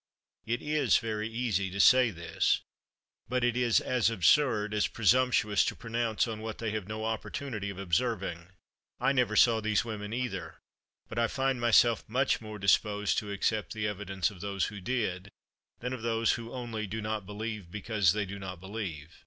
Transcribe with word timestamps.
It 0.47 0.63
is 0.63 0.97
very 0.97 1.29
easy 1.29 1.69
to 1.69 1.79
say 1.79 2.09
this; 2.09 2.61
but 3.29 3.43
it 3.43 3.55
is 3.55 3.79
as 3.79 4.09
absurd 4.09 4.73
as 4.73 4.87
presumptuous 4.87 5.63
to 5.65 5.75
pronounce 5.75 6.27
on 6.27 6.39
what 6.41 6.57
they 6.57 6.71
have 6.71 6.85
had 6.85 6.89
no 6.89 7.05
opportunity 7.05 7.69
of 7.69 7.77
observing. 7.77 8.47
I 8.99 9.11
never 9.11 9.35
saw 9.35 9.61
these 9.61 9.85
women 9.85 10.11
either; 10.11 10.57
but 11.07 11.19
I 11.19 11.27
find 11.27 11.61
myself 11.61 12.03
much 12.09 12.41
more 12.41 12.57
disposed 12.57 13.19
to 13.19 13.31
accept 13.31 13.73
the 13.73 13.87
evidence 13.87 14.31
of 14.31 14.41
those 14.41 14.65
who 14.65 14.81
did, 14.81 15.29
than 15.81 15.93
of 15.93 16.01
those 16.01 16.31
who 16.31 16.51
only 16.51 16.87
"do 16.87 16.99
not 16.99 17.27
believe, 17.27 17.69
because 17.69 18.13
they 18.13 18.25
do 18.25 18.39
not 18.39 18.59
believe." 18.59 19.19